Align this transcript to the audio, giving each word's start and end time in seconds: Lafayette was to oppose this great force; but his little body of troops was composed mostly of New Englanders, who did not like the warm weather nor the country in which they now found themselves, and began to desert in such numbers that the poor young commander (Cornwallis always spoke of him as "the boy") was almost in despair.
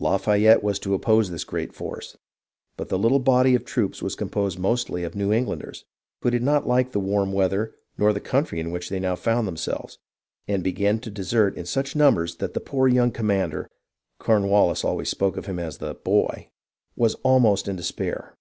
Lafayette 0.00 0.62
was 0.64 0.78
to 0.78 0.94
oppose 0.94 1.28
this 1.30 1.44
great 1.44 1.74
force; 1.74 2.16
but 2.78 2.88
his 2.90 2.98
little 2.98 3.18
body 3.18 3.54
of 3.54 3.62
troops 3.66 4.00
was 4.00 4.14
composed 4.14 4.58
mostly 4.58 5.04
of 5.04 5.14
New 5.14 5.30
Englanders, 5.34 5.84
who 6.22 6.30
did 6.30 6.42
not 6.42 6.66
like 6.66 6.92
the 6.92 6.98
warm 6.98 7.30
weather 7.30 7.74
nor 7.98 8.14
the 8.14 8.18
country 8.20 8.58
in 8.58 8.70
which 8.70 8.88
they 8.88 8.98
now 8.98 9.14
found 9.14 9.46
themselves, 9.46 9.98
and 10.48 10.64
began 10.64 10.98
to 11.00 11.10
desert 11.10 11.58
in 11.58 11.66
such 11.66 11.94
numbers 11.94 12.36
that 12.36 12.54
the 12.54 12.58
poor 12.58 12.88
young 12.88 13.10
commander 13.10 13.68
(Cornwallis 14.18 14.82
always 14.82 15.10
spoke 15.10 15.36
of 15.36 15.44
him 15.44 15.58
as 15.58 15.76
"the 15.76 15.92
boy") 15.92 16.48
was 16.96 17.16
almost 17.16 17.68
in 17.68 17.76
despair. 17.76 18.34